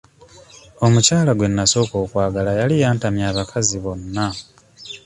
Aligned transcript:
Omukyala 0.85 1.31
gwe 1.35 1.47
nnasooka 1.49 1.95
okwagala 2.05 2.51
yali 2.59 2.75
yantamya 2.83 3.25
abakazi 3.31 3.77
bonna. 3.83 4.27